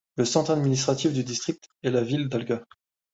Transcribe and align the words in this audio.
Le 0.15 0.25
centre 0.25 0.49
administratif 0.49 1.13
du 1.13 1.23
district 1.23 1.69
est 1.83 1.91
la 1.91 2.01
ville 2.01 2.27
d'Alga. 2.27 2.63